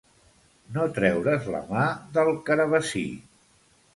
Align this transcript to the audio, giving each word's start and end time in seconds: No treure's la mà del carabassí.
No 0.77 0.85
treure's 0.95 1.51
la 1.57 1.61
mà 1.75 1.85
del 2.17 2.33
carabassí. 2.47 3.05